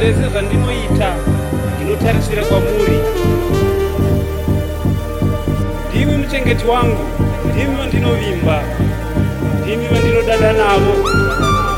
[0.00, 1.08] Zvese zvandinoita
[1.76, 2.98] ndinotarisira kwamuri.
[5.88, 7.04] Ndimi muchengeti wangu
[7.52, 8.62] ndimi vandinovimba
[9.62, 10.94] ndimi vandinodada navo.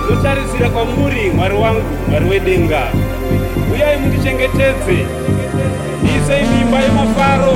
[0.05, 2.83] Ndinotarisira kwamuri mwari wangu mwari wedenga.
[3.73, 4.99] Uyai mundichengetedze.
[6.03, 7.53] Ndiisei mimba yemafaro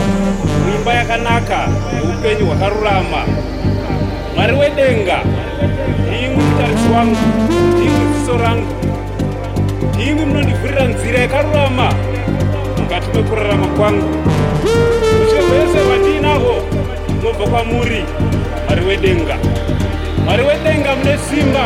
[0.67, 3.23] mimba yakanaka yeupenyu hwakarurama.
[4.37, 5.19] Mwari wedenga
[6.07, 7.17] ndimwi mutarisi wangu
[7.77, 8.86] ndimwi ziso rangu
[9.97, 11.89] ndimwi munondivhurira nzira yakarurama.
[12.79, 14.09] Mukati mekurarama kwangu.
[15.23, 16.55] Ushe hwese hwandinahwo
[17.07, 18.05] hunobva kwamuri
[18.67, 19.37] mwari wedenga.
[20.25, 21.65] Mwari wedenga mune simba.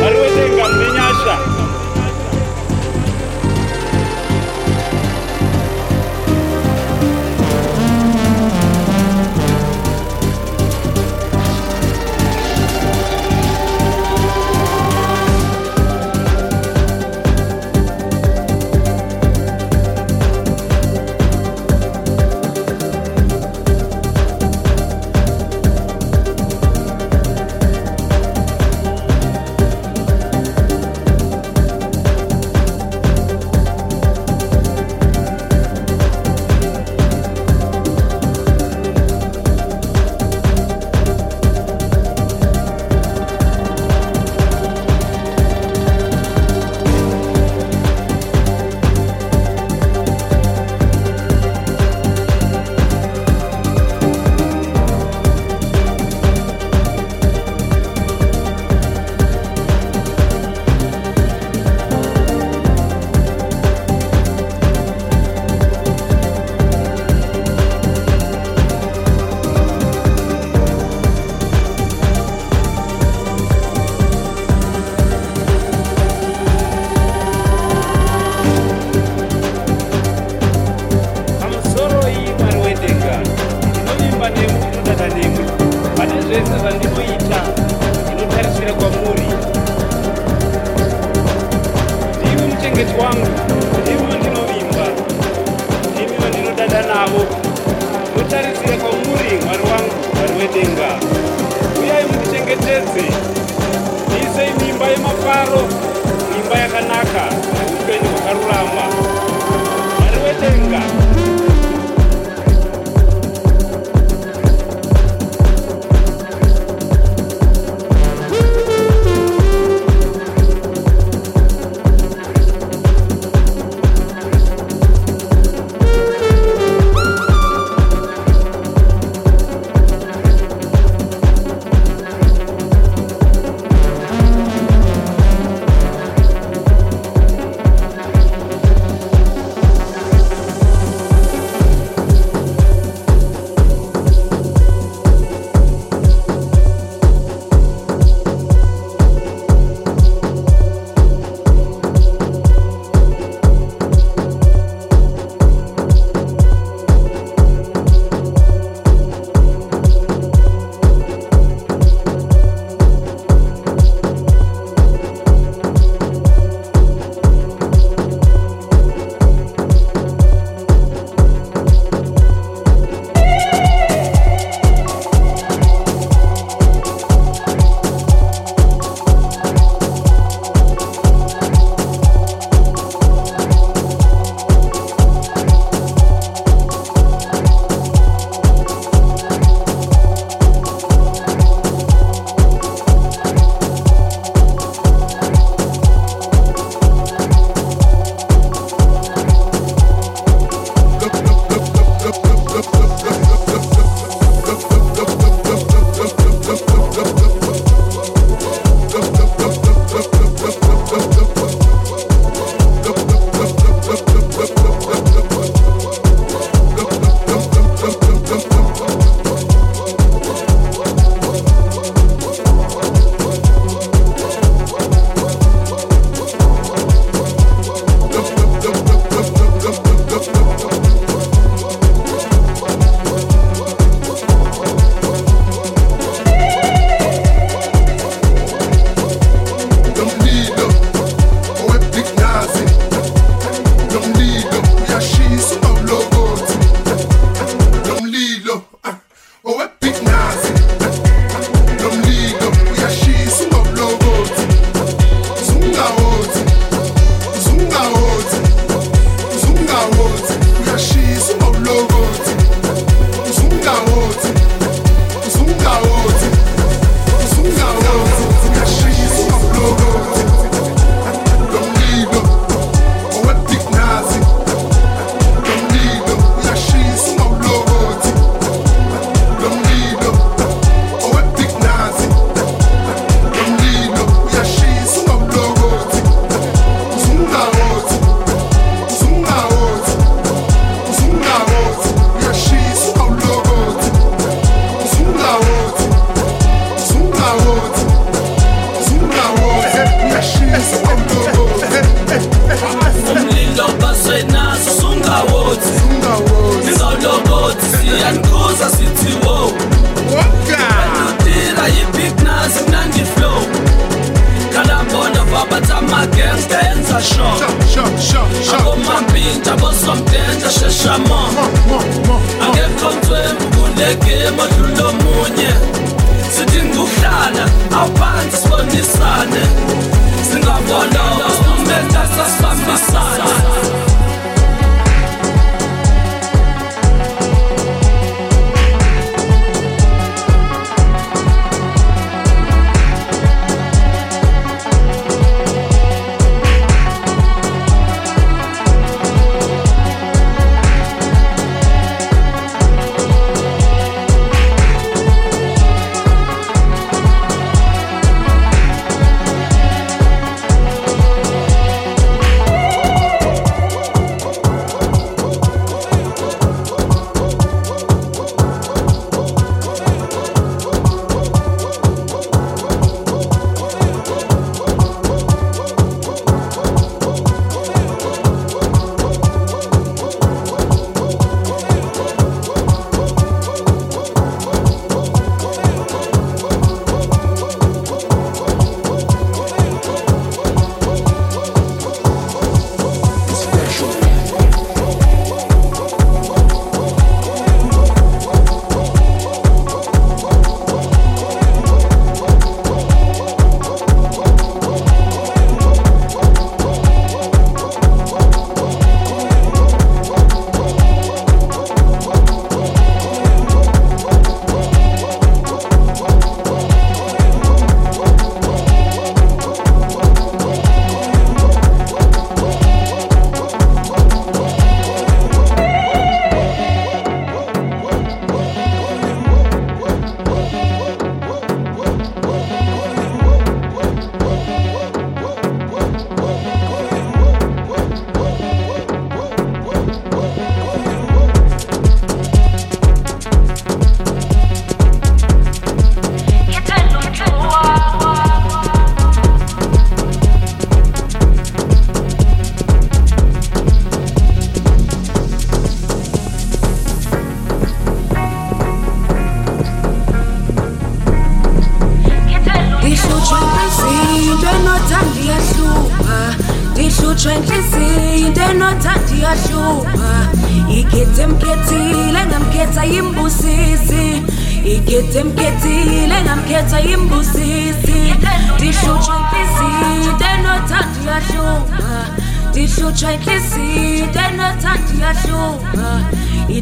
[0.00, 1.34] Mwari wedenga mune nyasha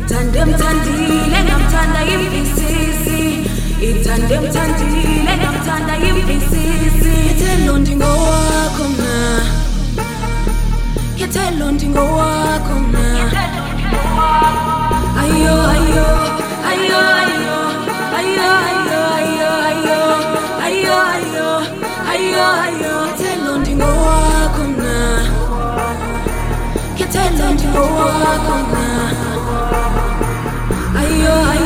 [0.09, 3.21] Ithande mthandile ngamthanda imvisisi
[3.88, 9.40] Ithande mthandile ngamthanda imvisisi Yethelo ndingowakho mna
[11.16, 13.05] Yethelo ndingowakho mna
[15.23, 16.09] Ayo ayo
[16.71, 17.68] ayo ayo
[18.18, 20.01] ayo ayo ayo ayo ayo
[20.64, 21.49] ayo ayo.
[22.12, 22.47] Ayo
[22.81, 24.94] Yethelo ndingowakho mna
[26.99, 29.28] Yethelo ndingowakho mna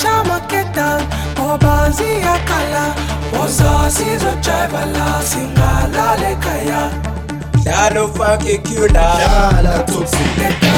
[0.00, 1.00] shamaketa
[1.38, 2.84] mobazi ya kala
[3.44, 6.90] ozasizocebala singalalekaya
[7.64, 10.72] lalofakekula lala topsileka